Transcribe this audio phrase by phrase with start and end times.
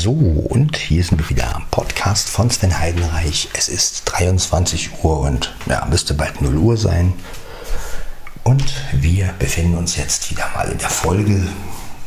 [0.00, 3.48] So, und hier sind wir wieder am Podcast von Sven Heidenreich.
[3.54, 7.14] Es ist 23 Uhr und ja, müsste bald 0 Uhr sein.
[8.44, 11.48] Und wir befinden uns jetzt wieder mal in der Folge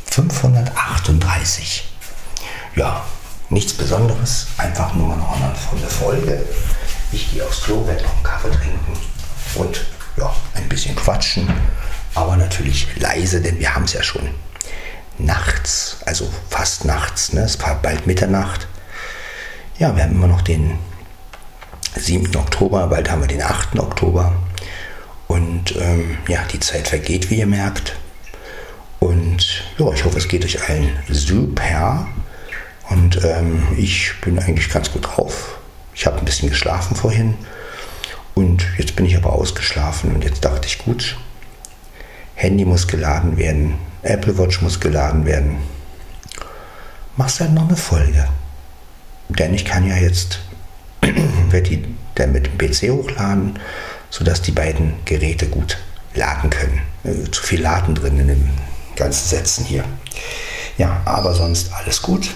[0.05, 1.83] 538.
[2.77, 3.04] Ja,
[3.49, 6.46] nichts Besonderes, einfach nur noch eine volle Folge.
[7.12, 8.97] Ich gehe aufs Klo, werde noch einen Kaffee trinken
[9.55, 9.85] und
[10.15, 11.46] ja, ein bisschen quatschen,
[12.15, 14.29] aber natürlich leise, denn wir haben es ja schon
[15.26, 17.41] nachts, also fast nachts, ne?
[17.41, 18.67] es war bald Mitternacht.
[19.80, 20.77] Ja, wir haben immer noch den
[21.95, 22.35] 7.
[22.35, 23.80] Oktober, bald haben wir den 8.
[23.80, 24.34] Oktober.
[25.27, 27.95] Und ähm, ja, die Zeit vergeht, wie ihr merkt.
[28.99, 32.08] Und ja, ich hoffe, es geht euch allen super.
[32.89, 35.58] Und ähm, ich bin eigentlich ganz gut drauf.
[35.94, 37.35] Ich habe ein bisschen geschlafen vorhin.
[38.35, 40.13] Und jetzt bin ich aber ausgeschlafen.
[40.13, 41.17] Und jetzt dachte ich, gut,
[42.35, 43.75] Handy muss geladen werden.
[44.03, 45.57] Apple Watch muss geladen werden.
[47.17, 48.27] Machst halt noch eine Folge.
[49.29, 50.39] Denn ich kann ja jetzt
[51.01, 53.59] werde die dann mit dem PC hochladen,
[54.09, 55.77] sodass die beiden Geräte gut
[56.13, 56.81] laden können.
[57.03, 58.49] Äh, zu viel Laden drin in den
[58.95, 59.83] ganzen Sätzen hier.
[60.77, 62.31] Ja, aber sonst alles gut.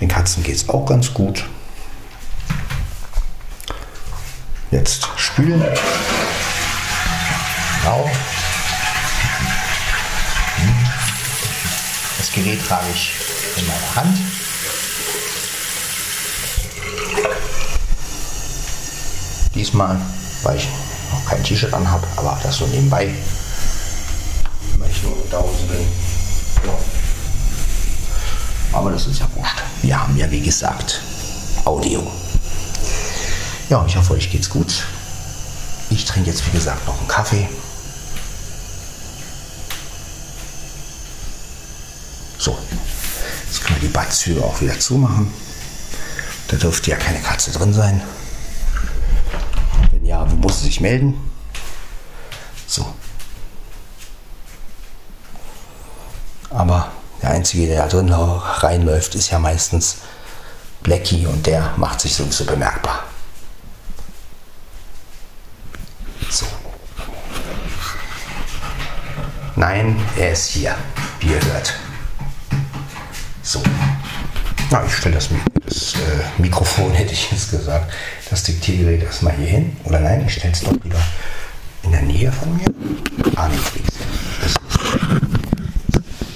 [0.00, 1.46] Den Katzen geht es auch ganz gut.
[4.70, 5.64] Jetzt spülen.
[7.82, 8.10] Genau.
[12.34, 13.12] Gerät trage ich
[13.56, 14.18] in meiner Hand.
[19.54, 20.00] Diesmal,
[20.44, 20.68] weil ich
[21.10, 23.12] noch kein T-Shirt anhabe, aber das so nebenbei,
[24.78, 25.80] weil ich nur da Hause bin.
[26.66, 26.78] Ja.
[28.72, 29.62] Aber das ist ja wurscht.
[29.82, 31.00] Wir haben ja, wie gesagt,
[31.64, 32.10] Audio.
[33.68, 34.84] Ja, ich hoffe, euch geht's gut.
[35.90, 37.48] Ich trinke jetzt, wie gesagt, noch einen Kaffee.
[42.40, 42.56] So,
[43.44, 45.30] jetzt können wir die Badtüre auch wieder zumachen.
[46.48, 48.00] Da dürfte ja keine Katze drin sein.
[49.90, 51.20] Wenn ja, muss sie sich melden?
[52.66, 52.94] So.
[56.48, 56.90] Aber
[57.20, 59.96] der Einzige, der da drin reinläuft, ist ja meistens
[60.82, 63.04] Blackie und der macht sich sowieso bemerkbar.
[66.30, 66.46] So.
[69.56, 70.74] Nein, er ist hier,
[71.20, 71.79] wie ihr hört.
[73.50, 73.60] So.
[74.70, 75.28] Na, ich stelle das,
[75.66, 77.92] das äh, Mikrofon, hätte ich jetzt gesagt,
[78.30, 79.76] das Diktiergerät erstmal hier hin.
[79.82, 81.02] Oder nein, ich stelle es doch lieber
[81.82, 82.66] in der Nähe von mir.
[83.34, 83.56] Ah, nee,
[84.40, 84.54] das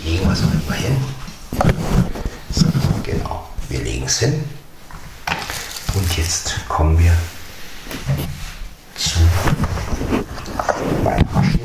[0.04, 0.97] legen wir es mal hin.
[2.50, 2.66] So,
[3.04, 3.48] genau.
[3.69, 4.42] Wir legen es hin.
[5.94, 7.12] Und jetzt kommen wir
[8.97, 9.20] zu
[11.04, 11.63] meiner Maschine.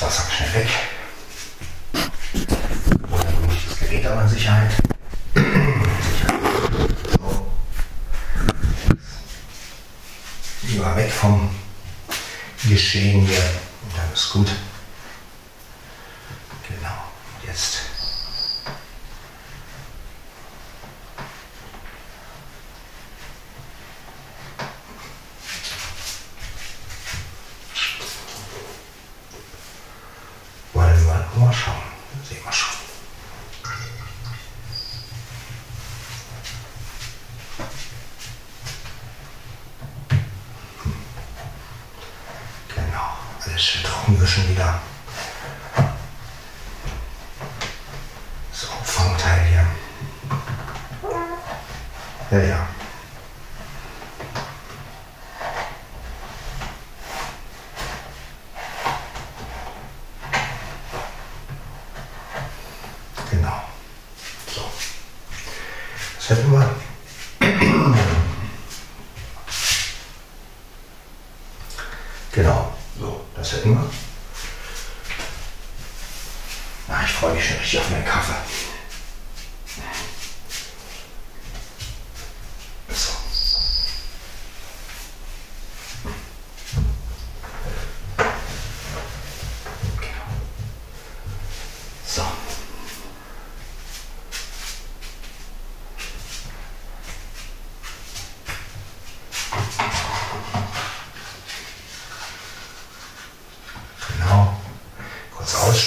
[0.00, 0.68] das Wasser schnell weg.
[1.92, 4.70] Und nehme ich das Gerät aber in Sicherheit.
[7.10, 7.46] So.
[10.62, 11.50] Lieber weg vom
[12.68, 13.38] Geschehen hier.
[13.82, 14.48] Und dann ist gut.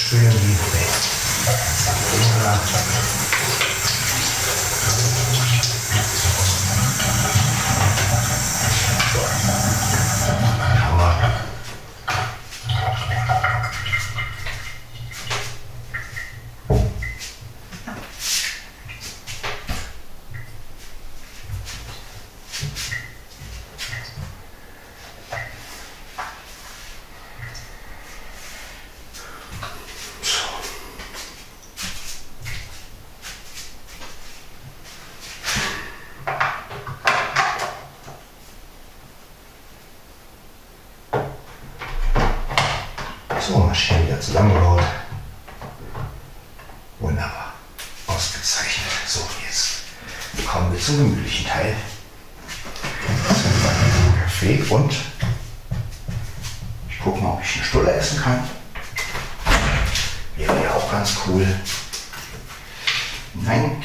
[0.06, 0.73] 是你。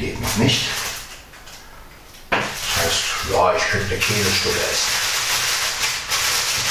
[0.10, 0.66] Geht noch nicht.
[2.32, 4.92] Das heißt, ja, ich könnte eine Käsestulle essen.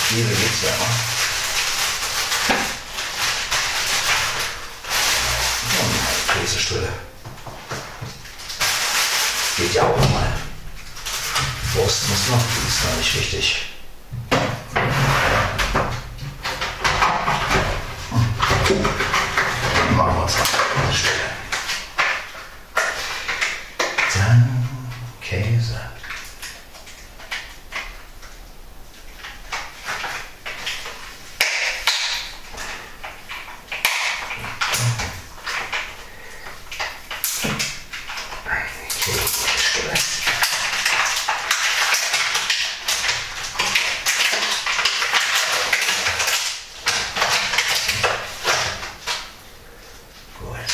[0.08, 0.92] Käse geht's ja immer.
[5.74, 5.80] Ja,
[6.34, 6.92] eine Käsestulle.
[9.56, 10.32] Geht ja auch mal.
[11.74, 13.66] Wurst muss noch, die ist noch nicht richtig.
[19.96, 20.46] Machen wir uns mal
[20.84, 21.28] eine Stelle.
[24.14, 24.68] Dann
[25.20, 25.80] Käse.
[39.00, 39.94] Käsestelle.
[50.38, 50.72] Gut.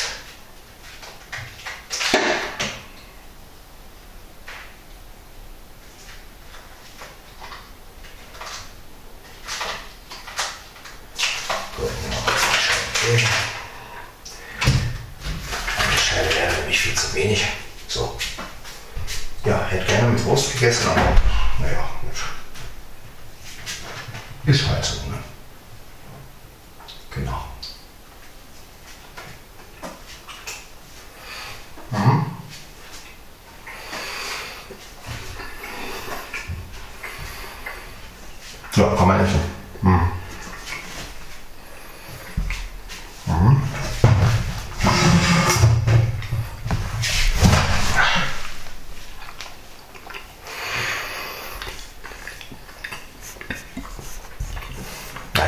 [11.77, 13.27] Gut, noch eine Scheibe Käse.
[15.77, 17.41] Eine Scheibe wäre nämlich viel zu wenig.
[17.87, 18.17] So.
[19.43, 21.21] Ja, hätte gerne mit Wurst gegessen, aber
[21.59, 22.17] naja, gut.
[24.53, 25.23] Ist halt so, ne?
[27.13, 27.45] Genau.
[38.77, 39.39] Ja, kann man essen.
[39.81, 40.01] Mhm.
[43.27, 43.61] Mhm.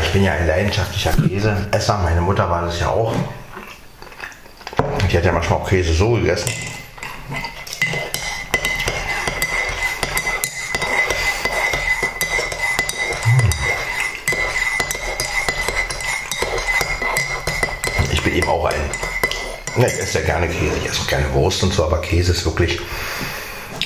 [0.02, 1.98] Ich bin ja ein leidenschaftlicher Käseesser.
[2.04, 3.14] Meine Mutter war das ja auch.
[5.12, 6.52] Die hat ja manchmal auch Käse so gegessen.
[19.78, 22.46] Ich esse ja gerne Käse, ich esse auch gerne Wurst und so, aber Käse ist
[22.46, 22.80] wirklich.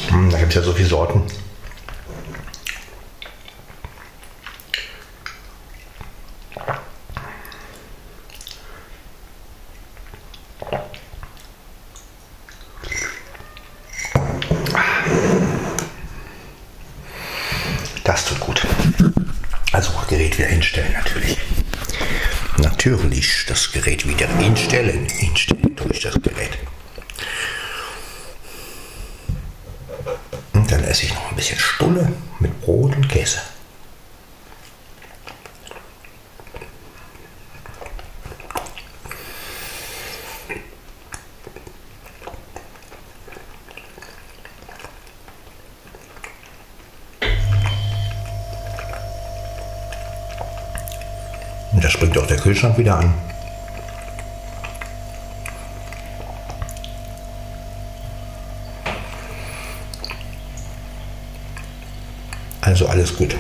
[0.10, 1.24] Hm, Da gibt es ja so viele Sorten.
[18.04, 18.66] Das tut gut.
[19.74, 21.38] Also Gerät wieder hinstellen natürlich.
[22.58, 25.08] Natürlich das Gerät wieder hinstellen.
[25.08, 26.58] Hinstellen durch das Gerät.
[30.54, 33.40] Und dann esse ich noch ein bisschen Stulle mit Brot und Käse.
[51.72, 53.14] Und da springt auch der Kühlschrank wieder an.
[62.62, 63.36] Also alles gut.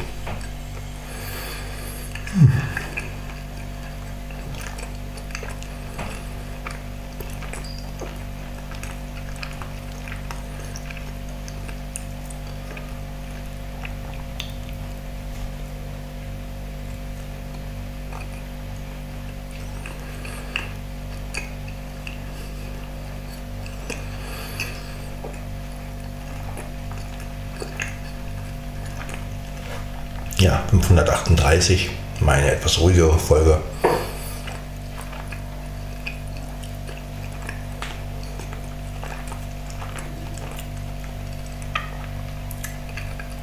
[30.72, 31.90] 538,
[32.22, 33.62] meine etwas ruhigere Folge.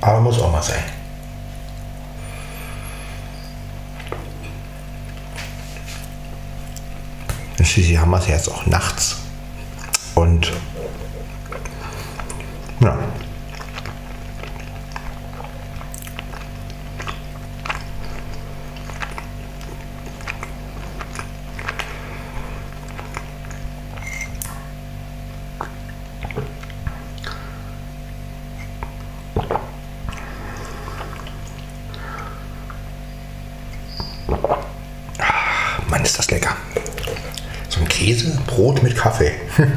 [0.01, 0.83] Aber muss auch mal sein.
[7.63, 9.18] Schließlich haben wir es jetzt auch nachts.
[38.15, 39.33] So ein Käsebrot mit Kaffee.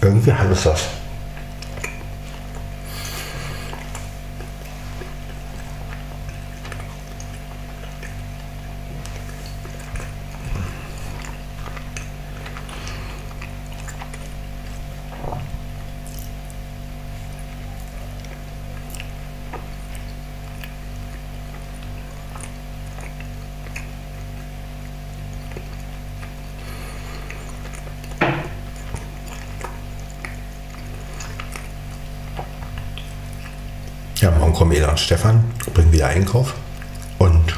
[0.00, 0.95] Irgendwie hat es das.
[34.56, 35.44] Kommen Ela und Stefan,
[35.74, 36.54] bringen wieder Einkauf
[37.18, 37.54] und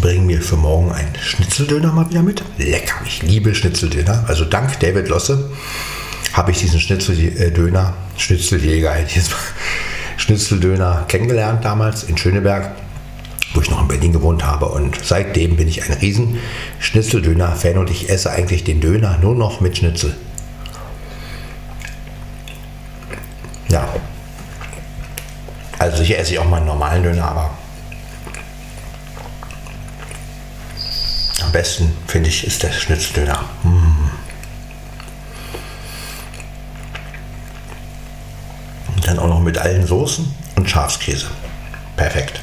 [0.00, 2.44] bringen mir für morgen einen Schnitzeldöner mal wieder mit.
[2.56, 4.24] Lecker, ich liebe Schnitzeldöner.
[4.28, 5.50] Also dank David Losse
[6.32, 8.94] habe ich diesen Schnitzeldöner, Schnitzeljäger,
[10.18, 12.76] Schnitzeldöner kennengelernt damals in Schöneberg,
[13.54, 14.66] wo ich noch in Berlin gewohnt habe.
[14.66, 16.38] Und seitdem bin ich ein riesen
[16.78, 20.14] Schnitzeldöner-Fan und ich esse eigentlich den Döner nur noch mit Schnitzel.
[23.74, 23.88] Ja.
[25.80, 27.50] Also sicher esse ich auch mal einen normalen Döner, aber
[31.52, 33.40] besten, finde ich, ist der Schnitzeldöner.
[33.64, 34.10] Mm.
[38.94, 41.26] Und dann auch noch mit allen Soßen und Schafskäse.
[41.96, 42.40] Perfekt.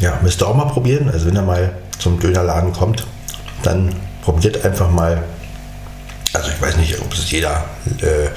[0.00, 1.08] Ja, müsst ihr auch mal probieren.
[1.10, 3.06] Also wenn ihr mal zum Dönerladen kommt,
[3.62, 5.24] dann probiert einfach mal.
[6.34, 7.64] Also ich weiß nicht, ob es jeder
[8.02, 8.28] äh,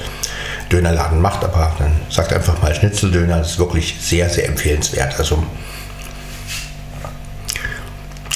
[0.72, 3.36] Dönerladen macht, aber dann sagt einfach mal Schnitzeldöner.
[3.36, 5.18] Das ist wirklich sehr, sehr empfehlenswert.
[5.18, 5.42] Also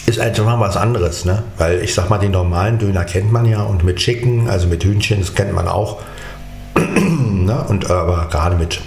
[0.05, 1.43] ist einfach mal was anderes, ne?
[1.57, 4.85] Weil ich sag mal, den normalen Döner kennt man ja und mit Chicken, also mit
[4.85, 6.03] Hühnchen, das kennt man auch.
[6.75, 7.65] ne?
[7.69, 8.83] Und aber gerade mit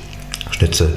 [0.51, 0.93] Schnitzel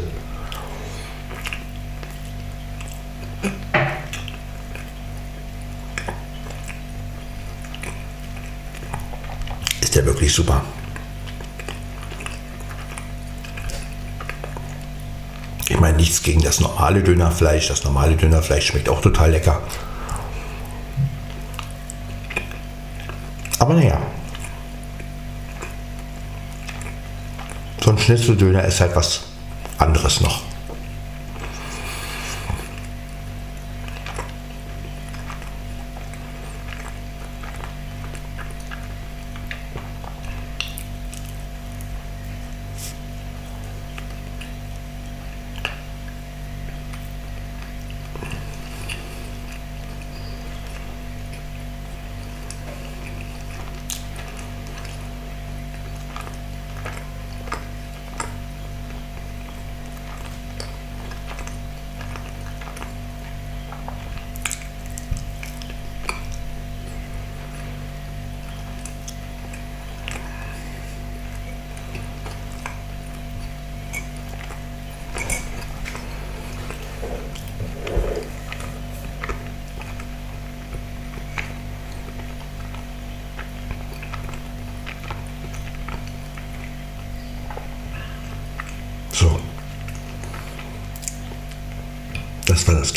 [10.22, 10.62] wirklich super.
[15.68, 17.68] Ich meine nichts gegen das normale Dönerfleisch.
[17.68, 19.60] Das normale Dönerfleisch schmeckt auch total lecker.
[23.58, 24.00] Aber naja.
[27.82, 29.22] So ein Schnitzeldöner ist halt was
[29.78, 30.51] anderes noch.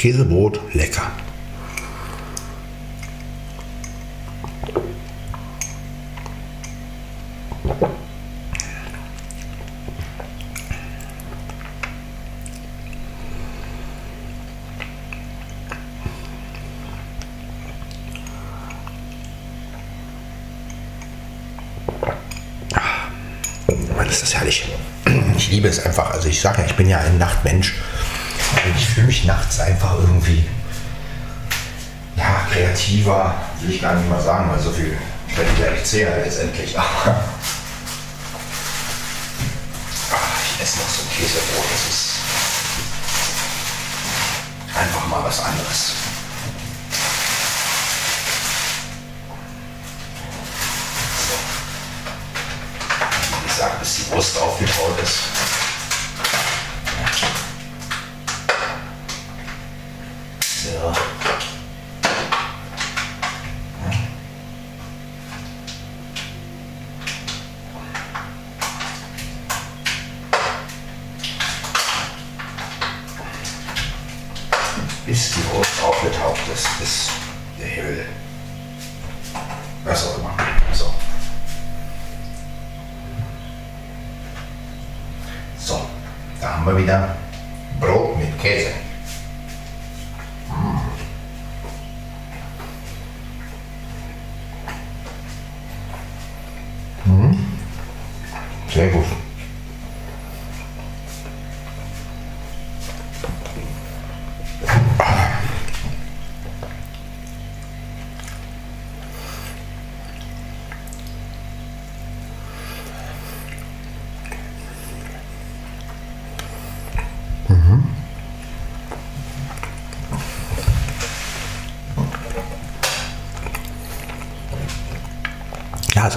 [0.06, 0.60] Käsebrot.
[0.74, 1.12] Lecker.
[23.96, 24.68] Mann, ist das herrlich.
[25.36, 26.12] Ich liebe es einfach.
[26.12, 27.74] Also ich sage ja, ich bin ja ein Nachtmensch.
[28.78, 30.46] Ich fühle mich nachts einfach irgendwie
[32.16, 34.98] ja, kreativer, will ich gar nicht mal sagen, weil so viel
[35.36, 36.78] werde ich ja nicht zählen letztendlich.
[36.78, 37.24] Aber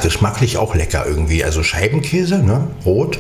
[0.09, 1.45] geschmacklich auch lecker irgendwie.
[1.45, 2.67] Also Scheibenkäse, ne?
[2.87, 3.19] rot.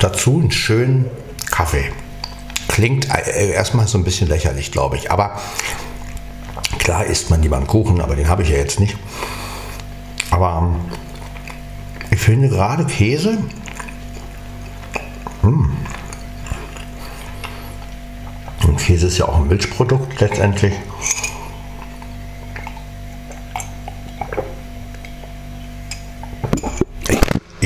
[0.00, 1.08] dazu einen schönen
[1.48, 1.92] Kaffee.
[2.66, 5.12] Klingt äh, erstmal so ein bisschen lächerlich, glaube ich.
[5.12, 5.38] Aber
[6.80, 8.96] klar isst man lieber einen Kuchen, aber den habe ich ja jetzt nicht.
[10.32, 10.80] Aber ähm,
[12.10, 13.38] ich finde gerade Käse.
[15.42, 15.70] Hm.
[18.66, 20.72] Und Käse ist ja auch ein Milchprodukt letztendlich.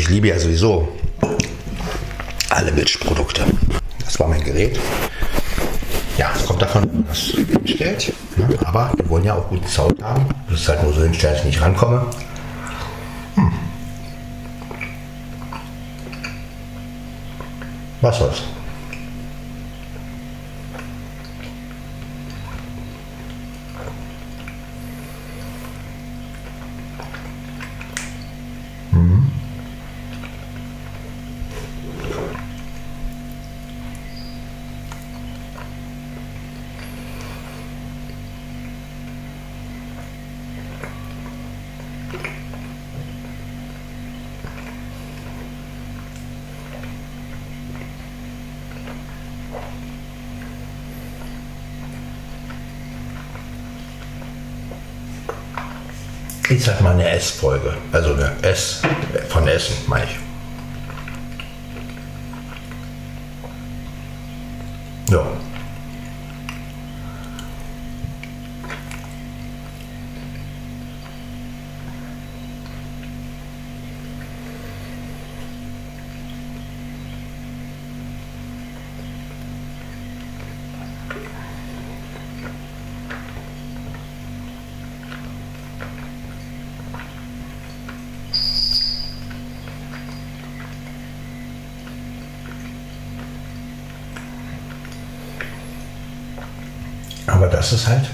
[0.04, 0.88] Ich liebe ja sowieso
[2.48, 3.44] alle Milchprodukte.
[4.02, 4.80] Das war mein Gerät.
[6.16, 8.12] Ja, es kommt davon, was hinstellt.
[8.36, 8.48] Ne?
[8.64, 10.24] Aber die wollen ja auch guten Sound haben.
[10.48, 12.06] Das ist halt nur so hinstellen, dass ich nicht rankomme.
[13.34, 13.52] Hm.
[18.00, 18.42] Was soll's?
[56.54, 57.74] Ich sag mal eine S-Folge.
[57.90, 58.80] Also eine S
[59.28, 60.23] von Essen, meine ich.
[97.74, 98.08] Ist halt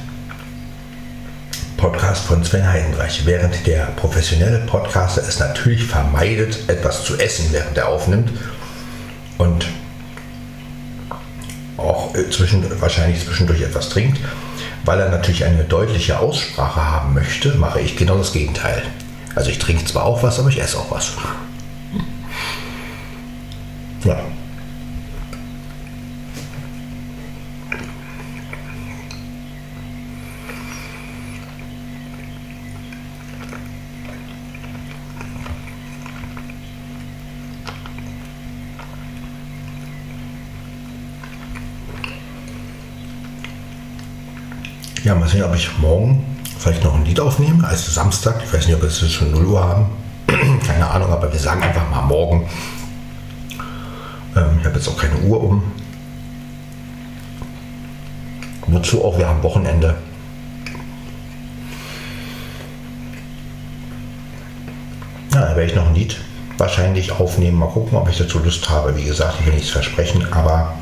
[1.77, 3.27] Podcast von Sven Heidenreich.
[3.27, 8.31] Während der professionelle Podcaster es natürlich vermeidet, etwas zu essen, während er aufnimmt
[9.37, 9.66] und
[11.77, 14.18] auch äh, zwischen, wahrscheinlich zwischendurch etwas trinkt,
[14.87, 18.83] weil er natürlich eine deutliche Aussprache haben möchte, mache ich genau das Gegenteil.
[19.35, 21.12] Also ich trinke zwar auch was, aber ich esse auch was.
[24.05, 24.20] Ja.
[45.11, 46.25] Ja, mal sehen, ob ich morgen
[46.57, 48.40] vielleicht noch ein Lied aufnehme, als Samstag.
[48.44, 49.87] Ich weiß nicht, ob wir es schon 0 Uhr haben.
[50.64, 52.49] keine Ahnung, aber wir sagen einfach mal morgen.
[54.37, 55.64] Ähm, ich habe jetzt auch keine Uhr um.
[58.68, 59.96] Wozu auch, wir haben Wochenende.
[65.35, 66.20] Ja, da werde ich noch ein Lied
[66.57, 67.59] wahrscheinlich aufnehmen.
[67.59, 68.96] Mal gucken, ob ich dazu Lust habe.
[68.96, 70.73] Wie gesagt, ich will nichts versprechen, aber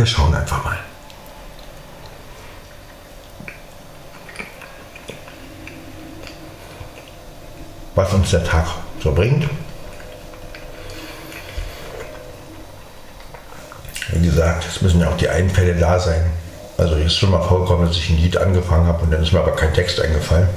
[0.00, 0.78] Wir schauen einfach mal.
[7.94, 8.66] Was uns der Tag
[9.02, 9.48] so bringt.
[14.12, 16.24] Wie gesagt, es müssen ja auch die Einfälle da sein.
[16.78, 19.40] Also ist schon mal vorgekommen, dass ich ein Lied angefangen habe und dann ist mir
[19.40, 20.48] aber kein Text eingefallen.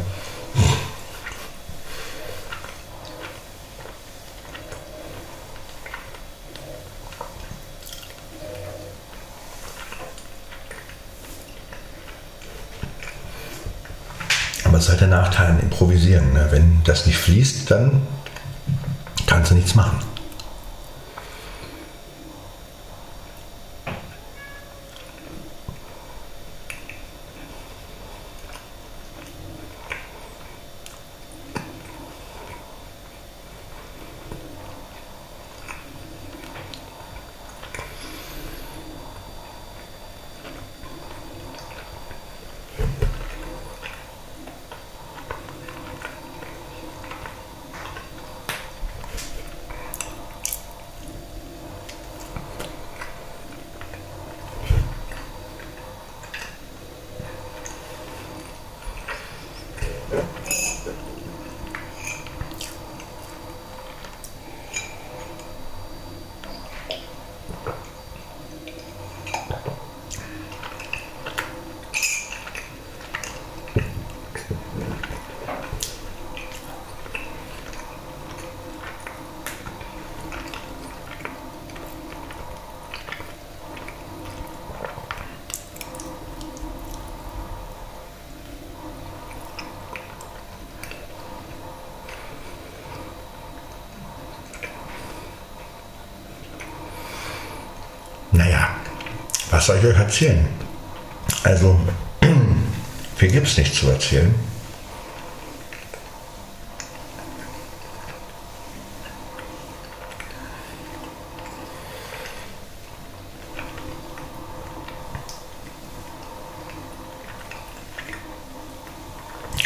[14.93, 16.33] Halt der Nachteil an Improvisieren.
[16.33, 16.47] Ne?
[16.51, 18.01] Wenn das nicht fließt, dann
[19.27, 19.99] kannst du nichts machen.
[99.63, 100.45] Was soll ich euch erzählen?
[101.43, 101.79] Also,
[103.15, 104.35] viel gibt es nicht zu erzählen.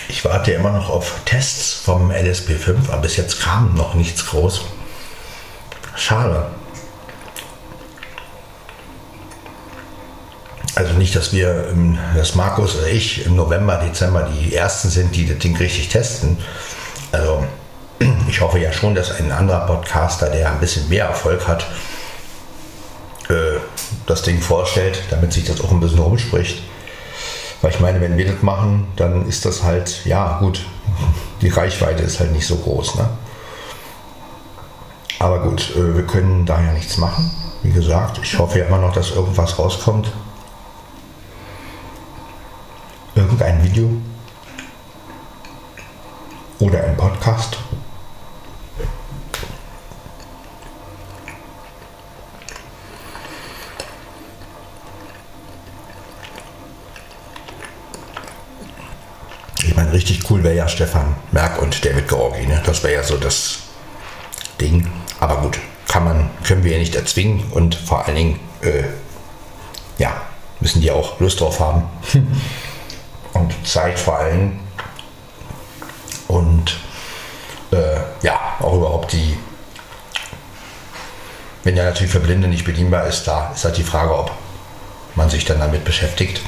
[0.10, 4.62] Ich warte immer noch auf Tests vom LSP5, aber bis jetzt kam noch nichts groß.
[5.96, 6.57] Schade.
[10.78, 11.74] Also nicht, dass wir,
[12.16, 16.38] dass Markus oder ich im November, Dezember die Ersten sind, die das Ding richtig testen.
[17.12, 17.44] Also
[18.30, 21.66] ich hoffe ja schon, dass ein anderer Podcaster, der ein bisschen mehr Erfolg hat,
[23.30, 23.58] äh,
[24.06, 26.62] das Ding vorstellt, damit sich das auch ein bisschen rumspricht.
[27.64, 30.64] Weil ich meine, wenn wir das machen, dann ist das halt, ja gut,
[31.42, 32.98] die Reichweite ist halt nicht so groß.
[32.98, 33.10] Ne?
[35.18, 37.32] Aber gut, äh, wir können da ja nichts machen.
[37.64, 40.12] Wie gesagt, ich hoffe ja immer noch, dass irgendwas rauskommt.
[43.18, 43.90] Irgendein Video.
[46.60, 47.58] Oder ein Podcast.
[59.64, 62.46] Ich meine, richtig cool wäre ja Stefan Merck und David Georgi.
[62.46, 62.62] Ne?
[62.66, 63.60] Das wäre ja so das
[64.62, 64.88] Ding.
[65.20, 65.58] Aber gut,
[65.88, 68.84] kann man, können wir ja nicht erzwingen und vor allen Dingen, äh,
[69.98, 70.22] ja,
[70.60, 71.84] müssen die auch Lust drauf haben.
[73.34, 74.60] und Zeit vor allem.
[76.28, 76.78] Und
[77.72, 79.36] äh, ja, auch überhaupt die,
[81.64, 84.32] wenn ja natürlich für Blinde nicht bedienbar ist, da ist halt die Frage, ob
[85.16, 86.42] man sich dann damit beschäftigt.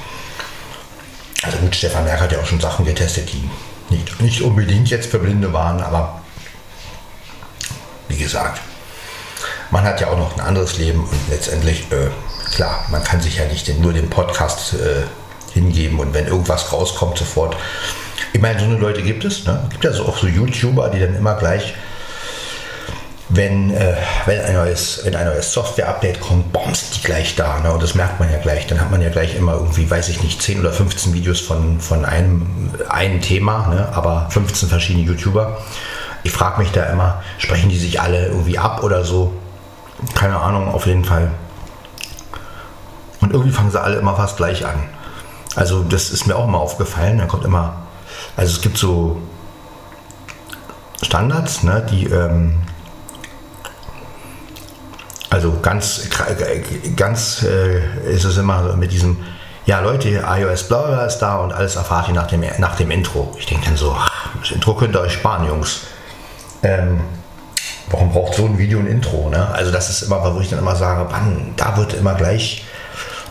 [1.70, 3.48] Also gut, Stefan Merck hat ja auch schon Sachen getestet, die
[3.94, 6.22] nicht, nicht unbedingt jetzt für Blinde waren, aber
[8.08, 8.60] wie gesagt,
[9.70, 12.10] man hat ja auch noch ein anderes Leben und letztendlich, äh,
[12.56, 15.04] klar, man kann sich ja nicht nur den Podcast äh,
[15.54, 17.56] hingeben und wenn irgendwas rauskommt, sofort.
[18.34, 19.46] Ich meine, so eine Leute gibt es.
[19.46, 19.68] Ne?
[19.70, 21.76] Gibt ja so auch so YouTuber, die dann immer gleich,
[23.30, 27.60] wenn, äh, wenn ein neues, wenn ein neues Software-Update kommt, bombst die gleich da.
[27.60, 27.72] Ne?
[27.72, 28.66] Und das merkt man ja gleich.
[28.66, 31.80] Dann hat man ja gleich immer irgendwie, weiß ich nicht, 10 oder 15 Videos von,
[31.80, 33.88] von einem, einem Thema, ne?
[33.94, 35.60] aber 15 verschiedene YouTuber.
[36.24, 39.32] Ich frage mich da immer, sprechen die sich alle irgendwie ab oder so?
[40.16, 41.32] Keine Ahnung, auf jeden Fall.
[43.22, 44.84] Und irgendwie fangen sie alle immer fast gleich an.
[45.56, 47.20] Also das ist mir auch mal aufgefallen.
[47.20, 47.76] Da kommt immer,
[48.36, 49.22] also es gibt so
[51.02, 52.56] Standards, ne, die ähm,
[55.30, 56.08] also ganz,
[56.96, 59.18] ganz äh, ist es immer mit diesem,
[59.66, 63.36] ja Leute, iOS bla ist da und alles erfahrt ihr nach dem, nach dem Intro.
[63.38, 63.96] Ich denke dann so,
[64.40, 65.82] das Intro könnt ihr euch sparen, Jungs
[66.64, 67.02] ähm,
[67.90, 69.30] warum braucht so ein Video ein Intro?
[69.30, 69.48] Ne?
[69.50, 72.66] Also das ist immer, wo ich dann immer sage, Mann, da wird immer gleich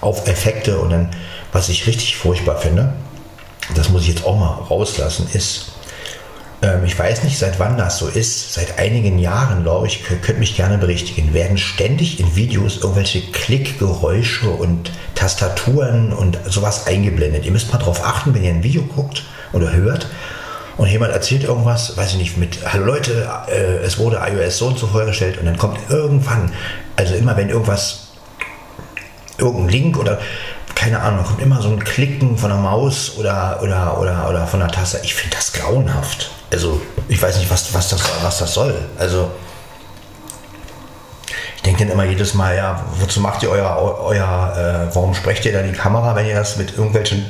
[0.01, 1.11] auf Effekte und dann,
[1.53, 2.93] was ich richtig furchtbar finde,
[3.75, 5.73] das muss ich jetzt auch mal rauslassen, ist,
[6.63, 10.39] ähm, ich weiß nicht, seit wann das so ist, seit einigen Jahren, glaube ich, könnt
[10.39, 17.45] mich gerne berichtigen, werden ständig in Videos irgendwelche Klickgeräusche und Tastaturen und sowas eingeblendet.
[17.45, 20.09] Ihr müsst mal drauf achten, wenn ihr ein Video guckt oder hört,
[20.79, 24.69] und jemand erzählt irgendwas, weiß ich nicht, mit, hallo Leute, äh, es wurde iOS so
[24.69, 26.53] und so vorgestellt und dann kommt irgendwann,
[26.95, 28.13] also immer wenn irgendwas,
[29.39, 30.21] irgendein Link oder
[30.77, 34.61] keine Ahnung, kommt immer so ein Klicken von der Maus oder, oder, oder, oder von
[34.61, 35.01] der Taste.
[35.03, 36.31] Ich finde das grauenhaft.
[36.51, 38.75] Also ich weiß nicht, was, was, das, was das soll.
[38.99, 39.31] Also
[41.57, 45.45] ich denke dann immer jedes Mal, ja, wozu macht ihr euer, euer äh, warum sprecht
[45.45, 47.27] ihr da die Kamera, wenn ihr das mit irgendwelchen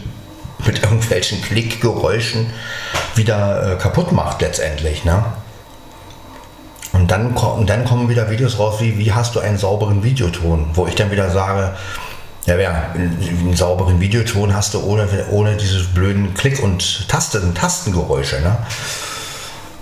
[0.67, 2.51] mit irgendwelchen Klickgeräuschen
[3.15, 5.05] wieder äh, kaputt macht letztendlich.
[5.05, 5.25] Ne?
[6.93, 10.71] Und dann, und dann kommen wieder Videos raus, wie, wie hast du einen sauberen Videoton,
[10.75, 11.77] wo ich dann wieder sage,
[12.49, 18.41] ja, ja, einen sauberen Videoton hast du ohne, ohne diese blöden Klick- und Tasten, Tastengeräusche.
[18.41, 18.57] Ne?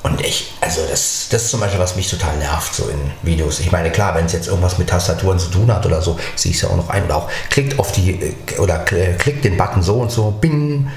[0.03, 3.61] Und ich, also das, das ist zum Beispiel, was mich total nervt, so in Videos.
[3.61, 6.51] Ich meine, klar, wenn es jetzt irgendwas mit Tastaturen zu tun hat oder so, sehe
[6.51, 7.05] ich es ja auch noch ein.
[7.05, 10.91] Oder auch klickt auf die, äh, oder klickt den Button so und so, bing.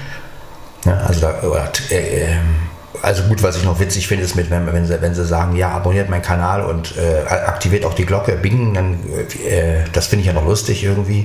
[0.84, 2.56] Ja, also oder, äh, ähm,
[3.02, 5.56] also gut, was ich noch witzig finde, ist mit, wenn, wenn, sie, wenn sie sagen,
[5.56, 8.94] ja, abonniert meinen Kanal und äh, aktiviert auch die Glocke, bing, dann,
[9.46, 11.24] äh, das finde ich ja noch lustig irgendwie.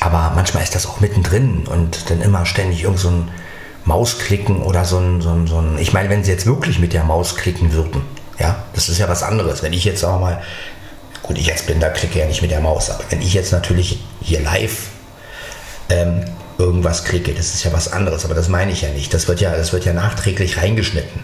[0.00, 3.30] Aber manchmal ist das auch mittendrin und dann immer ständig irgend so ein
[3.84, 6.92] Mausklicken oder so ein, so ein, so ein, ich meine, wenn sie jetzt wirklich mit
[6.92, 8.02] der Maus klicken würden,
[8.38, 9.62] ja, das ist ja was anderes.
[9.62, 10.42] Wenn ich jetzt auch mal,
[11.22, 14.00] gut, ich als Blinder klicke ja nicht mit der Maus, aber wenn ich jetzt natürlich
[14.20, 14.88] hier live
[15.88, 16.24] ähm,
[16.58, 19.14] irgendwas klicke, das ist ja was anderes, aber das meine ich ja nicht.
[19.14, 21.22] Das wird ja, das wird ja nachträglich reingeschnitten.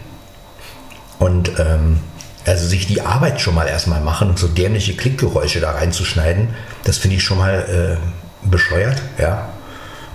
[1.19, 2.01] Und ähm,
[2.47, 6.99] also sich die Arbeit schon mal erstmal machen und so dämliche Klickgeräusche da reinzuschneiden, das
[6.99, 9.49] finde ich schon mal äh, bescheuert, ja.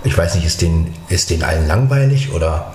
[0.04, 2.72] Ich weiß nicht, ist den, ist den allen langweilig oder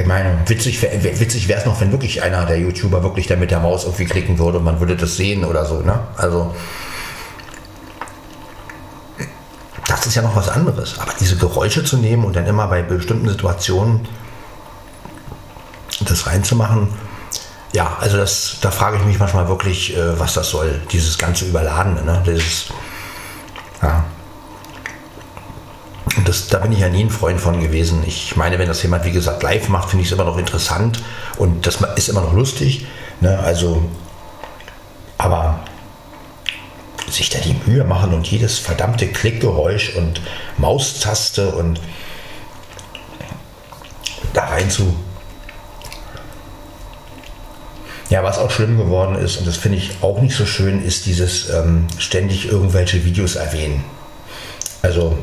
[0.00, 3.50] Ich meine, witzig, witzig wäre es noch, wenn wirklich einer der YouTuber wirklich da mit
[3.50, 5.80] der Maus irgendwie klicken würde und man würde das sehen oder so.
[5.80, 5.98] Ne?
[6.16, 6.54] Also,
[9.86, 10.98] das ist ja noch was anderes.
[10.98, 14.06] Aber diese Geräusche zu nehmen und dann immer bei bestimmten Situationen
[16.00, 16.88] das reinzumachen,
[17.72, 21.44] ja, also das, da frage ich mich manchmal wirklich, äh, was das soll, dieses ganze
[21.44, 22.22] Überladene, ne?
[22.26, 22.66] Dieses,
[23.82, 24.04] ja,
[26.16, 28.02] und das, da bin ich ja nie ein Freund von gewesen.
[28.06, 31.00] Ich meine, wenn das jemand, wie gesagt, live macht, finde ich es immer noch interessant
[31.38, 32.86] und das ist immer noch lustig.
[33.20, 33.38] Ne?
[33.38, 33.82] Also,
[35.18, 35.60] aber
[37.08, 40.20] sich da die Mühe machen und jedes verdammte Klickgeräusch und
[40.58, 41.80] Maustaste und
[44.32, 44.94] da rein zu.
[48.10, 51.06] Ja, was auch schlimm geworden ist, und das finde ich auch nicht so schön, ist
[51.06, 53.84] dieses ähm, ständig irgendwelche Videos erwähnen.
[54.82, 55.16] Also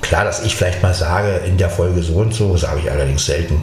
[0.00, 3.26] Klar, dass ich vielleicht mal sage, in der Folge so und so, sage ich allerdings
[3.26, 3.62] selten.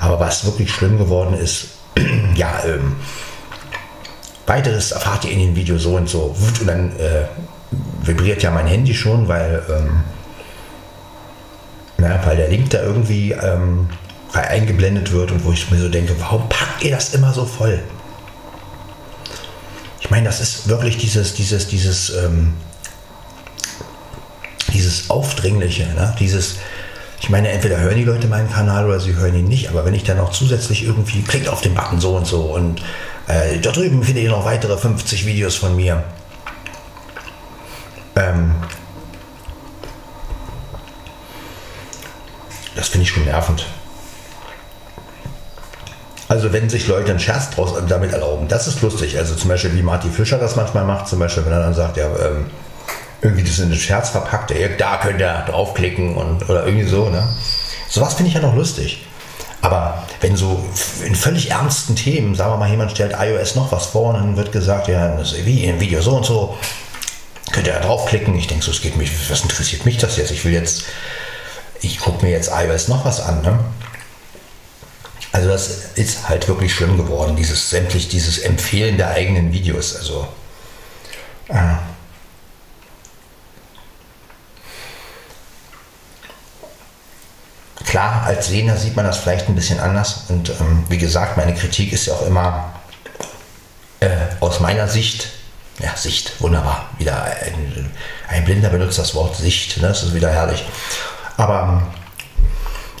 [0.00, 1.68] Aber was wirklich schlimm geworden ist,
[2.34, 2.96] ja, ähm,
[4.46, 6.34] weiteres erfahrt ihr in dem Video so und so.
[6.60, 7.26] Und dann äh,
[8.02, 10.00] vibriert ja mein Handy schon, weil, ähm,
[11.98, 13.88] na, weil der Link da irgendwie ähm,
[14.32, 17.80] eingeblendet wird und wo ich mir so denke, warum packt ihr das immer so voll?
[20.06, 22.54] Ich meine, das ist wirklich dieses, dieses, dieses, ähm,
[24.72, 26.14] dieses Aufdringliche, ne?
[26.20, 26.58] dieses,
[27.20, 29.94] ich meine, entweder hören die Leute meinen Kanal oder sie hören ihn nicht, aber wenn
[29.94, 32.80] ich dann noch zusätzlich irgendwie klickt auf den Button so und so und
[33.26, 36.04] äh, da drüben findet ihr noch weitere 50 Videos von mir.
[38.14, 38.54] Ähm,
[42.76, 43.66] das finde ich schon nervend.
[46.28, 49.16] Also wenn sich Leute einen Scherz draus damit erlauben, das ist lustig.
[49.18, 51.96] Also zum Beispiel wie Marty Fischer das manchmal macht, zum Beispiel wenn er dann sagt,
[51.96, 52.46] ja, ähm,
[53.22, 57.08] irgendwie das in den Scherz verpackt, da könnt ihr draufklicken und, oder irgendwie so.
[57.08, 57.22] Ne?
[57.88, 59.06] Sowas finde ich ja noch lustig.
[59.62, 60.64] Aber wenn so
[61.04, 64.36] in völlig ernsten Themen, sagen wir mal, jemand stellt iOS noch was vor und dann
[64.36, 66.56] wird gesagt, ja, das ist wie im Video so und so,
[67.52, 68.36] könnt ihr da draufklicken.
[68.36, 70.30] Ich denke so, es geht mich, was interessiert mich das jetzt?
[70.30, 70.84] Ich will jetzt,
[71.80, 73.42] ich gucke mir jetzt iOS noch was an.
[73.42, 73.58] Ne?
[75.32, 79.94] Also das ist halt wirklich schlimm geworden, dieses sämtlich, dieses Empfehlen der eigenen Videos.
[79.96, 80.26] Also
[81.48, 81.76] äh,
[87.86, 90.24] Klar, als Sehner sieht man das vielleicht ein bisschen anders.
[90.28, 92.74] Und ähm, wie gesagt, meine Kritik ist ja auch immer
[94.00, 94.08] äh,
[94.40, 95.28] aus meiner Sicht,
[95.78, 96.90] ja, Sicht, wunderbar.
[96.98, 97.90] Wieder ein,
[98.28, 99.88] ein Blinder benutzt das Wort Sicht, ne?
[99.88, 100.64] das ist wieder herrlich.
[101.36, 102.05] Aber, ähm,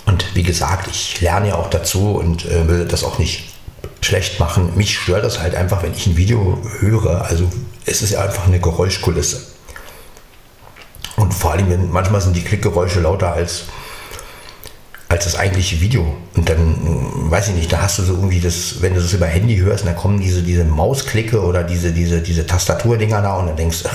[0.06, 3.52] und wie gesagt, ich lerne ja auch dazu und äh, will das auch nicht
[4.00, 4.72] schlecht machen.
[4.76, 7.24] Mich stört das halt einfach, wenn ich ein Video höre.
[7.24, 7.50] Also
[7.84, 9.42] es ist ja einfach eine Geräuschkulisse.
[11.16, 13.64] Und vor allem, manchmal sind die Klickgeräusche lauter als
[15.08, 16.16] als das eigentliche Video.
[16.34, 19.12] Und dann, hm, weiß ich nicht, da hast du so irgendwie das, wenn du das
[19.12, 23.46] über Handy hörst, dann kommen diese, diese Mausklicke oder diese, diese, diese Tastaturdinger da und
[23.46, 23.88] dann denkst du,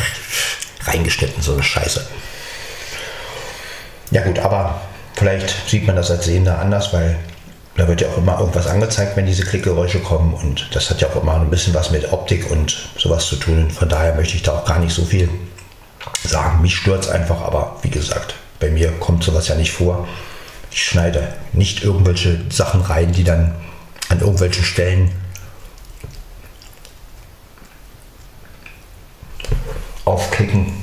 [0.89, 2.05] reingeschnitten, so eine Scheiße.
[4.12, 4.82] Ja gut, aber
[5.22, 7.15] vielleicht sieht man das als Sehender anders, weil
[7.78, 11.09] da wird ja auch immer irgendwas angezeigt, wenn diese Klickgeräusche kommen und das hat ja
[11.09, 13.69] auch immer ein bisschen was mit Optik und sowas zu tun.
[13.69, 15.30] Von daher möchte ich da auch gar nicht so viel
[16.24, 16.63] sagen.
[16.63, 20.07] Mich stört es einfach, aber wie gesagt, bei mir kommt sowas ja nicht vor.
[20.72, 23.53] Ich schneide nicht irgendwelche Sachen rein, die dann
[24.09, 25.11] an irgendwelchen Stellen
[30.03, 30.81] aufklicken.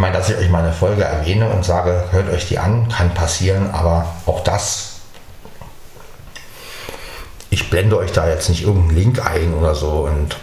[0.00, 3.70] Meine, dass ich euch meine Folge erwähne und sage, hört euch die an, kann passieren,
[3.70, 5.00] aber auch das,
[7.50, 10.36] ich blende euch da jetzt nicht irgendeinen Link ein oder so und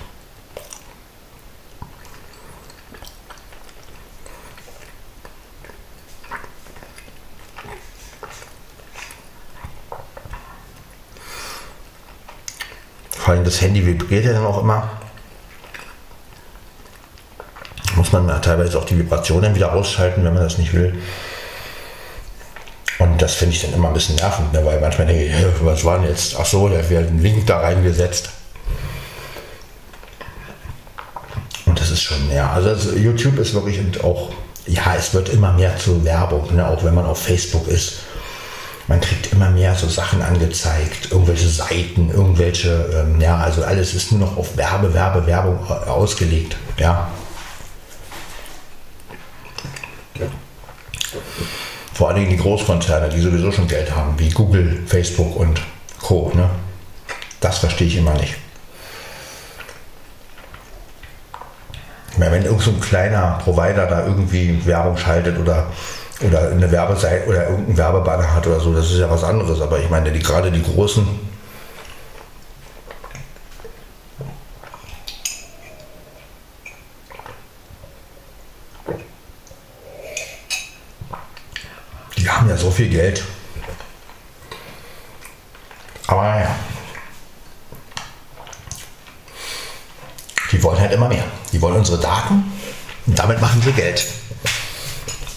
[13.17, 14.89] Vor allem das Handy vibriert ja dann auch immer.
[17.97, 20.95] Muss man teilweise auch die Vibrationen wieder ausschalten, wenn man das nicht will.
[22.99, 24.65] Und das finde ich dann immer ein bisschen nervend, ne?
[24.65, 26.35] weil manchmal denke ich, was war denn jetzt?
[26.39, 28.29] Ach so, der wird einen Link da reingesetzt.
[31.65, 34.31] Und das ist schon, ja, also YouTube ist wirklich und auch,
[34.65, 36.67] ja, es wird immer mehr zur Werbung, ne?
[36.67, 37.97] auch wenn man auf Facebook ist
[38.87, 44.11] man kriegt immer mehr so Sachen angezeigt, irgendwelche Seiten, irgendwelche, ähm, ja, also alles ist
[44.11, 47.09] nur noch auf Werbe, Werbe, Werbung ausgelegt, ja.
[51.93, 55.61] Vor allen Dingen die Großkonzerne, die sowieso schon Geld haben, wie Google, Facebook und
[56.01, 56.31] Co.
[56.35, 56.49] Ne?
[57.39, 58.35] Das verstehe ich immer nicht.
[62.17, 65.67] Wenn irgend so ein kleiner Provider da irgendwie Werbung schaltet oder,
[66.21, 69.61] oder eine Werbeseite oder irgendeinen Werbebanner hat oder so, das ist ja was anderes.
[69.61, 71.07] Aber ich meine, die, gerade die großen
[82.17, 83.23] Die haben ja so viel Geld.
[86.05, 86.55] Aber naja.
[90.51, 91.23] Die wollen halt immer mehr.
[91.51, 92.51] Die wollen unsere Daten
[93.07, 94.05] und damit machen sie Geld.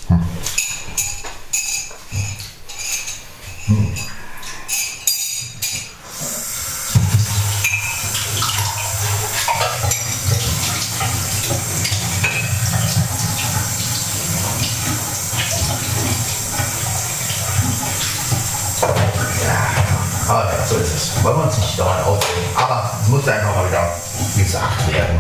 [0.08, 0.22] Hm.
[3.68, 3.94] Hm.
[20.30, 21.24] Aber ja, so ist es.
[21.24, 22.44] Wollen wir uns nicht dauernd aufregen.
[22.54, 23.90] Aber es muss einfach mal wieder
[24.36, 25.18] gesagt werden.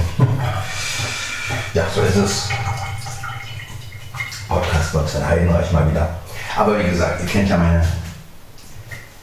[1.74, 2.48] Ja, so ist.
[4.48, 6.08] Podcast Box in Heidenreich mal wieder.
[6.56, 7.86] Aber wie gesagt, ihr kennt ja meine,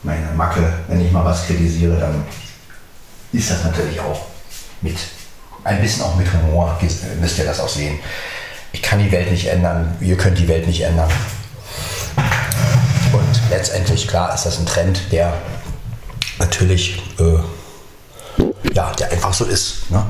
[0.03, 0.73] meine Macke.
[0.87, 2.23] Wenn ich mal was kritisiere, dann
[3.33, 4.21] ist das natürlich auch
[4.81, 4.97] mit
[5.63, 6.79] ein bisschen auch mit Humor.
[7.19, 7.99] Müsst ihr das auch sehen.
[8.71, 9.97] Ich kann die Welt nicht ändern.
[9.99, 11.11] Ihr könnt die Welt nicht ändern.
[13.11, 15.33] Und letztendlich, klar, ist das ein Trend, der
[16.39, 19.89] natürlich, äh, ja, der einfach so ist.
[19.91, 20.05] Ne?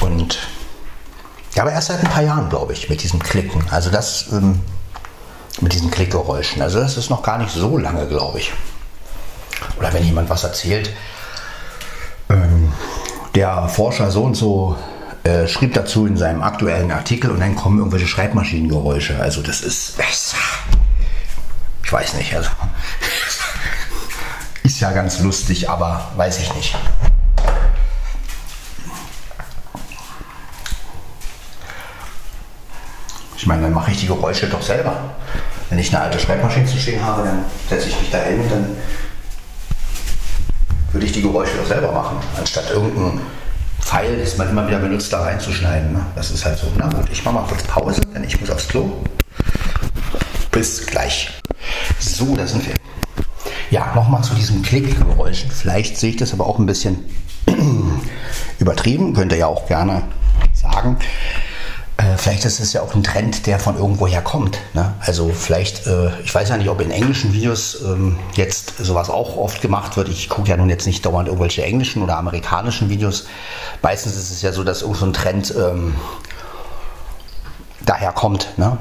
[0.00, 0.38] Und
[1.56, 3.64] ja, aber erst seit ein paar Jahren, glaube ich, mit diesem Klicken.
[3.70, 4.60] Also das, ähm,
[5.60, 6.60] mit diesen Klickgeräuschen.
[6.62, 8.52] Also das ist noch gar nicht so lange, glaube ich.
[9.78, 10.90] Oder wenn jemand was erzählt,
[12.28, 12.72] ähm,
[13.34, 14.76] der Forscher so und so
[15.24, 19.18] äh, schrieb dazu in seinem aktuellen Artikel und dann kommen irgendwelche Schreibmaschinengeräusche.
[19.18, 19.94] Also das ist,
[21.82, 22.50] ich weiß nicht, also
[24.62, 26.76] ist ja ganz lustig, aber weiß ich nicht.
[33.46, 35.14] Ich meine, dann mache ich die Geräusche doch selber.
[35.70, 38.50] Wenn ich eine alte Schreibmaschine zu stehen habe, dann setze ich mich da hin und
[38.50, 38.76] dann
[40.90, 43.20] würde ich die Geräusche doch selber machen, anstatt irgendein
[43.80, 45.92] Pfeil, das man immer wieder benutzt, da reinzuschneiden.
[45.92, 46.04] Ne?
[46.16, 46.66] Das ist halt so.
[46.76, 48.90] Na gut, ich mache mal kurz Pause, denn ich muss aufs Klo.
[50.50, 51.30] Bis gleich.
[52.00, 52.74] So, da sind wir.
[53.70, 55.52] Ja, nochmal zu diesem Klickgeräuschen.
[55.52, 56.98] Vielleicht sehe ich das aber auch ein bisschen
[58.58, 60.02] übertrieben, könnt ihr ja auch gerne
[60.52, 60.96] sagen.
[62.06, 64.58] Äh, vielleicht ist es ja auch ein Trend, der von irgendwoher kommt.
[64.74, 64.94] Ne?
[65.00, 69.36] Also vielleicht, äh, ich weiß ja nicht, ob in englischen Videos ähm, jetzt sowas auch
[69.36, 70.08] oft gemacht wird.
[70.08, 73.26] Ich gucke ja nun jetzt nicht dauernd irgendwelche englischen oder amerikanischen Videos.
[73.82, 75.94] Meistens ist es ja so, dass irgend so ein Trend ähm,
[77.84, 78.58] daher kommt.
[78.58, 78.78] Ne?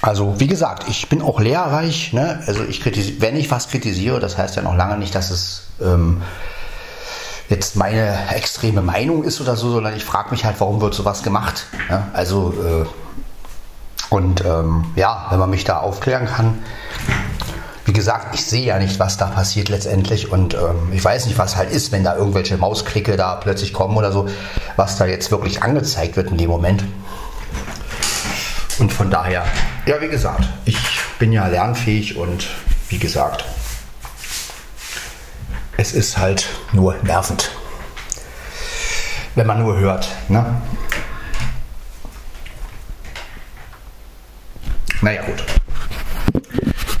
[0.00, 2.12] Also wie gesagt, ich bin auch lehrreich.
[2.12, 2.42] Ne?
[2.46, 2.84] Also ich
[3.20, 6.22] wenn ich was kritisiere, das heißt ja noch lange nicht, dass es ähm,
[7.48, 11.22] jetzt meine extreme Meinung ist oder so, sondern ich frage mich halt, warum wird sowas
[11.22, 11.66] gemacht.
[11.88, 12.02] Ne?
[12.12, 12.86] Also äh,
[14.10, 16.58] und ähm, ja, wenn man mich da aufklären kann.
[17.84, 21.38] Wie gesagt, ich sehe ja nicht, was da passiert letztendlich und ähm, ich weiß nicht,
[21.38, 24.28] was halt ist, wenn da irgendwelche Mausklicke da plötzlich kommen oder so,
[24.76, 26.84] was da jetzt wirklich angezeigt wird in dem Moment.
[28.78, 29.44] Und von daher,
[29.86, 30.78] ja, wie gesagt, ich
[31.18, 32.48] bin ja lernfähig und
[32.90, 33.44] wie gesagt,
[35.80, 37.52] es ist halt nur nervend,
[39.36, 40.08] wenn man nur hört.
[40.28, 40.60] Ne?
[45.00, 45.44] Naja, gut.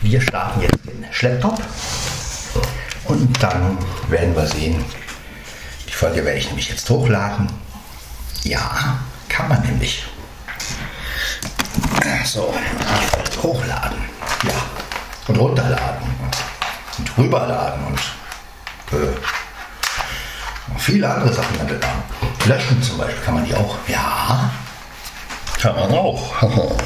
[0.00, 1.60] Wir starten jetzt den Schlepptop
[3.06, 3.76] und dann
[4.08, 4.84] werden wir sehen.
[5.88, 7.48] Die Folge werde ich nämlich jetzt hochladen.
[8.44, 10.04] Ja, kann man nämlich.
[12.24, 12.54] So,
[13.42, 13.98] hochladen.
[14.44, 14.54] Ja.
[15.26, 16.08] Und runterladen.
[16.98, 18.17] Und rüberladen und
[18.92, 22.02] äh, viele andere Sachen damit an.
[22.46, 23.76] Löschen zum Beispiel kann man die auch.
[23.88, 24.50] Ja.
[25.60, 26.42] Kann man auch.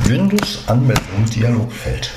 [0.00, 2.12] Windows Anmeldung Dialogfeld.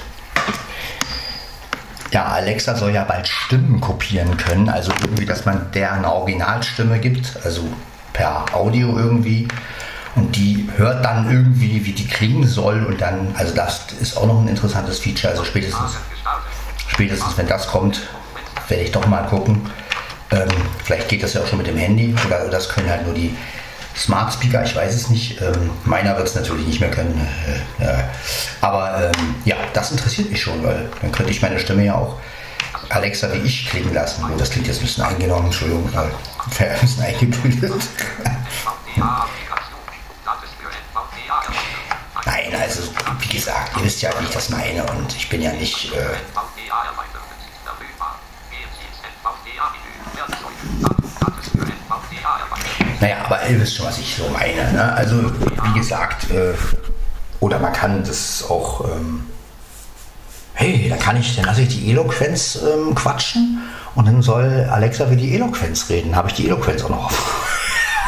[2.12, 7.00] Ja, Alexa soll ja bald Stimmen kopieren können, also irgendwie, dass man der eine Originalstimme
[7.00, 7.64] gibt, also
[8.14, 9.48] per Audio irgendwie.
[10.18, 12.84] Und die hört dann irgendwie, wie die klingen soll.
[12.86, 15.32] Und dann, also das ist auch noch ein interessantes Feature.
[15.32, 15.92] Also spätestens,
[16.88, 18.02] spätestens wenn das kommt,
[18.68, 19.70] werde ich doch mal gucken.
[20.32, 20.50] Ähm,
[20.84, 22.16] vielleicht geht das ja auch schon mit dem Handy.
[22.26, 23.36] Oder das können halt nur die
[23.96, 25.40] Smart Speaker, ich weiß es nicht.
[25.40, 27.28] Ähm, meiner wird es natürlich nicht mehr können.
[27.80, 28.04] Äh, äh,
[28.62, 32.16] aber ähm, ja, das interessiert mich schon, weil dann könnte ich meine Stimme ja auch
[32.90, 34.24] Alexa wie ich klingen lassen.
[34.38, 35.90] Das klingt jetzt ein bisschen eingenommen, Entschuldigung.
[35.94, 37.82] Äh, ein bisschen eingebildet.
[43.38, 45.94] Gesagt, ihr wisst ja, wie ich das meine und ich bin ja nicht.
[45.94, 46.16] Äh,
[53.00, 54.72] naja, aber ihr wisst schon, was ich so meine.
[54.74, 54.94] Ne?
[54.94, 55.32] Also,
[55.64, 56.54] wie gesagt, äh,
[57.40, 58.86] oder man kann das auch.
[58.86, 59.28] Ähm,
[60.54, 63.62] hey, dann kann ich, dann lasse ich die Eloquenz ähm, quatschen
[63.94, 66.16] und dann soll Alexa für die Eloquenz reden.
[66.16, 67.12] Habe ich die Eloquenz auch noch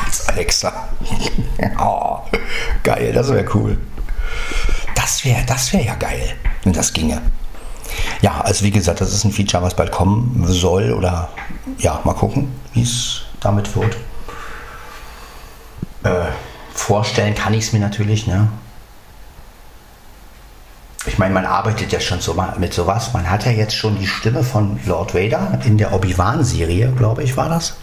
[0.03, 0.89] als Alexa.
[1.79, 2.21] oh,
[2.81, 3.77] geil, das wäre cool.
[5.01, 7.21] Das wäre das wär ja geil, wenn das ginge.
[8.21, 11.29] Ja, also wie gesagt, das ist ein Feature, was bald kommen soll oder
[11.77, 13.95] ja, mal gucken, wie es damit wird.
[16.03, 16.25] Äh,
[16.73, 18.49] vorstellen kann ich es mir natürlich, ne?
[21.05, 23.13] Ich meine, man arbeitet ja schon so mit sowas.
[23.13, 27.37] Man hat ja jetzt schon die Stimme von Lord Vader in der Obi-Wan-Serie, glaube ich,
[27.37, 27.77] war das.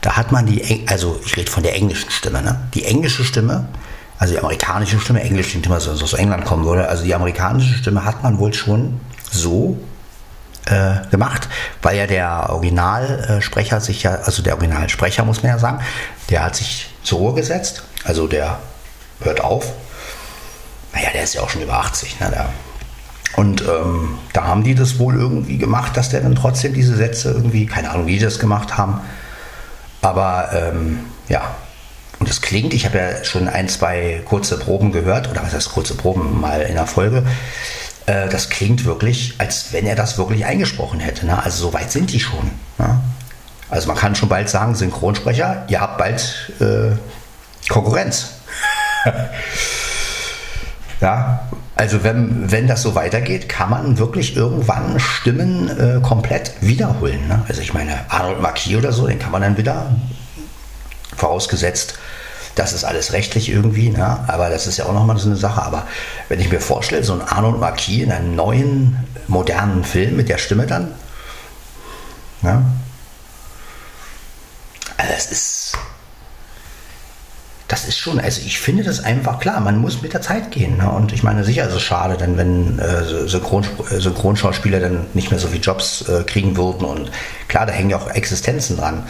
[0.00, 2.68] Da hat man die, also ich rede von der englischen Stimme, ne?
[2.74, 3.68] Die englische Stimme,
[4.24, 6.88] also die amerikanische Stimme, Englisch klingt immer so, so aus England kommen würde.
[6.88, 8.98] Also die amerikanische Stimme hat man wohl schon
[9.30, 9.78] so
[10.64, 11.46] äh, gemacht,
[11.82, 15.80] weil ja der Originalsprecher sich ja, also der Originalsprecher muss man ja sagen,
[16.30, 18.60] der hat sich zur Ruhe gesetzt, also der
[19.20, 19.70] hört auf.
[20.94, 22.30] Naja, der ist ja auch schon über 80, ne?
[22.30, 22.48] Der,
[23.36, 27.32] und ähm, da haben die das wohl irgendwie gemacht, dass der dann trotzdem diese Sätze
[27.32, 29.02] irgendwie, keine Ahnung, wie die das gemacht haben.
[30.00, 31.42] Aber ähm, ja,
[32.24, 35.72] und es klingt, ich habe ja schon ein, zwei kurze Proben gehört, oder was heißt
[35.72, 37.22] kurze Proben mal in der Folge.
[38.06, 41.26] Äh, das klingt wirklich, als wenn er das wirklich eingesprochen hätte.
[41.26, 41.44] Ne?
[41.44, 42.50] Also so weit sind die schon.
[42.78, 42.98] Ne?
[43.68, 46.96] Also man kann schon bald sagen, Synchronsprecher, ihr habt bald äh,
[47.68, 48.30] Konkurrenz.
[51.02, 51.46] ja,
[51.76, 57.28] also wenn, wenn das so weitergeht, kann man wirklich irgendwann Stimmen äh, komplett wiederholen.
[57.28, 57.42] Ne?
[57.48, 59.90] Also ich meine, Arnold Marquis oder so, den kann man dann wieder,
[61.16, 61.94] vorausgesetzt,
[62.54, 64.24] das ist alles rechtlich irgendwie, ne?
[64.28, 65.62] aber das ist ja auch nochmal so eine Sache.
[65.62, 65.86] Aber
[66.28, 68.96] wenn ich mir vorstelle, so ein Arnold Marquis in einem neuen,
[69.26, 70.92] modernen Film mit der Stimme dann,
[72.42, 72.64] ne?
[74.96, 75.78] also das ist,
[77.66, 80.76] das ist schon, also ich finde das einfach klar, man muss mit der Zeit gehen.
[80.76, 80.88] Ne?
[80.88, 85.30] Und ich meine, sicher ist es schade, dann, wenn äh, Synchron, äh, Synchronschauspieler dann nicht
[85.30, 86.84] mehr so viele Jobs äh, kriegen würden.
[86.84, 87.10] Und
[87.48, 89.04] klar, da hängen ja auch Existenzen dran.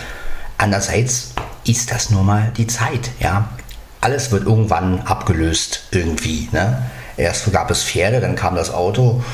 [0.57, 1.35] Andererseits
[1.65, 3.49] ist das nur mal die Zeit, ja.
[4.01, 6.49] Alles wird irgendwann abgelöst irgendwie.
[6.53, 6.91] Ne?
[7.17, 9.25] Erst gab es Pferde, dann kam das Auto.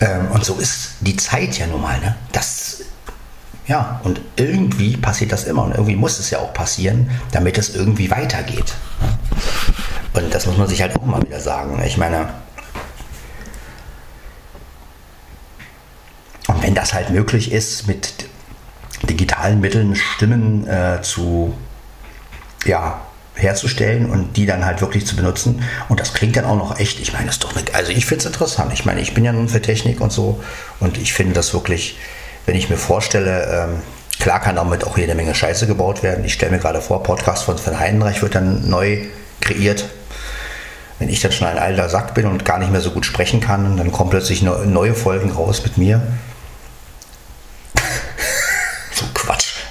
[0.00, 1.98] Ähm, und so ist die Zeit ja nun mal.
[1.98, 2.14] Ne?
[2.30, 2.82] Das,
[3.66, 5.64] ja, und irgendwie passiert das immer.
[5.64, 8.74] Und irgendwie muss es ja auch passieren, damit es irgendwie weitergeht.
[10.12, 11.82] Und das muss man sich halt auch mal wieder sagen.
[11.84, 12.28] Ich meine,
[16.46, 18.28] und wenn das halt möglich ist, mit
[19.02, 21.54] digitalen Mitteln Stimmen äh, zu
[22.64, 23.00] ja,
[23.34, 25.62] herzustellen und die dann halt wirklich zu benutzen.
[25.88, 27.00] Und das klingt dann auch noch echt.
[27.00, 28.72] Ich meine, das ist doch eine, also ich finde es interessant.
[28.72, 30.42] Ich meine, ich bin ja nun für Technik und so
[30.80, 31.98] und ich finde das wirklich,
[32.46, 33.82] wenn ich mir vorstelle, ähm,
[34.18, 36.24] klar kann damit auch jede Menge Scheiße gebaut werden.
[36.24, 39.04] Ich stelle mir gerade vor, Podcast von Sven Heidenreich wird dann neu
[39.40, 39.84] kreiert.
[40.98, 43.40] Wenn ich dann schon ein alter Sack bin und gar nicht mehr so gut sprechen
[43.40, 46.00] kann, dann kommen plötzlich neue Folgen raus mit mir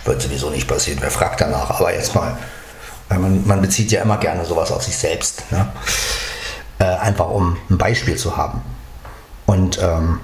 [0.06, 1.00] Wird sowieso nicht passieren.
[1.02, 1.72] Wer fragt danach?
[1.72, 2.38] Aber jetzt mal,
[3.10, 5.52] man, man bezieht ja immer gerne sowas auf sich selbst.
[5.52, 5.68] Ne?
[6.78, 8.62] Äh, einfach um ein Beispiel zu haben.
[9.48, 10.20] Und ähm,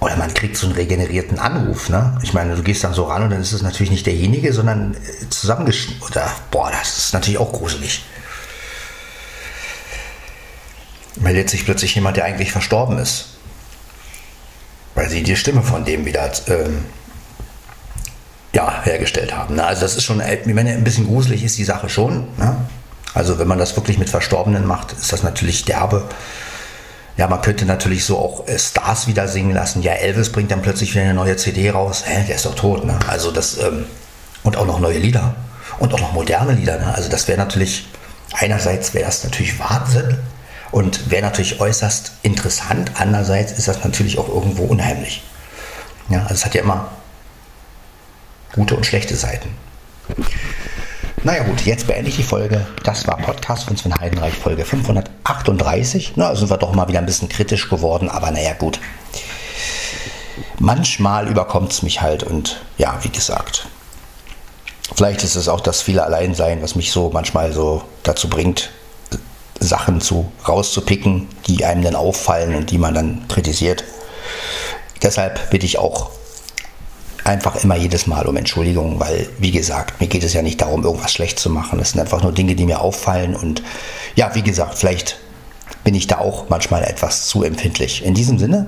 [0.00, 1.88] oder man kriegt so einen regenerierten Anruf.
[1.88, 2.18] Ne?
[2.22, 4.94] Ich meine, du gehst dann so ran und dann ist es natürlich nicht derjenige, sondern
[4.94, 6.02] äh, zusammengeschnitten.
[6.02, 8.04] Oder, boah, das ist natürlich auch gruselig.
[11.16, 13.33] Meldet sich plötzlich jemand, der eigentlich verstorben ist
[14.94, 16.84] weil sie die Stimme von dem wieder ähm,
[18.52, 19.56] ja, hergestellt haben.
[19.56, 19.64] Ne?
[19.64, 22.28] Also das ist schon, äh, ich meine, ein bisschen gruselig ist die Sache schon.
[22.38, 22.56] Ne?
[23.12, 26.04] Also wenn man das wirklich mit Verstorbenen macht, ist das natürlich derbe.
[27.16, 29.82] Ja, man könnte natürlich so auch äh, Stars wieder singen lassen.
[29.82, 32.04] Ja, Elvis bringt dann plötzlich wieder eine neue CD raus.
[32.06, 32.84] Hä, der ist doch tot.
[32.84, 32.98] Ne?
[33.08, 33.86] Also das ähm,
[34.42, 35.34] und auch noch neue Lieder
[35.78, 36.78] und auch noch moderne Lieder.
[36.78, 36.94] Ne?
[36.94, 37.86] Also das wäre natürlich
[38.32, 40.18] einerseits wäre das natürlich Wahnsinn,
[40.74, 42.90] und wäre natürlich äußerst interessant.
[42.96, 45.22] Andererseits ist das natürlich auch irgendwo unheimlich.
[46.08, 46.88] Ja, also es hat ja immer
[48.52, 49.50] gute und schlechte Seiten.
[51.22, 52.66] Naja gut, jetzt beende ich die Folge.
[52.82, 56.14] Das war Podcast von Sven Heidenreich, Folge 538.
[56.16, 58.80] Na, also sind wir doch mal wieder ein bisschen kritisch geworden, aber naja gut.
[60.58, 63.68] Manchmal überkommt es mich halt und ja, wie gesagt.
[64.96, 68.70] Vielleicht ist es auch das viele Alleinsein, was mich so manchmal so dazu bringt,
[69.60, 73.84] Sachen zu, rauszupicken, die einem dann auffallen und die man dann kritisiert.
[75.02, 76.10] Deshalb bitte ich auch
[77.24, 80.84] einfach immer jedes Mal um Entschuldigung, weil, wie gesagt, mir geht es ja nicht darum,
[80.84, 81.80] irgendwas schlecht zu machen.
[81.80, 83.34] Es sind einfach nur Dinge, die mir auffallen.
[83.34, 83.62] Und
[84.14, 85.18] ja, wie gesagt, vielleicht
[85.82, 88.04] bin ich da auch manchmal etwas zu empfindlich.
[88.04, 88.66] In diesem Sinne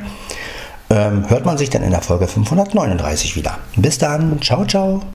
[0.91, 3.59] ähm, hört man sich dann in der Folge 539 wieder.
[3.77, 5.03] Bis dann, ciao, ciao.